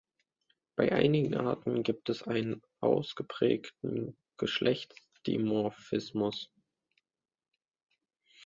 Bei 0.75 0.91
einigen 0.93 1.35
Arten 1.35 1.83
gibt 1.83 2.09
es 2.09 2.23
einen 2.23 2.63
ausgeprägten 2.79 4.17
Geschlechtsdimorphismus. 4.37 6.51